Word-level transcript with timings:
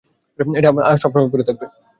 এটা 0.59 0.69
সবসময় 1.01 1.31
পরে 1.31 1.43
থাকবে। 1.47 1.65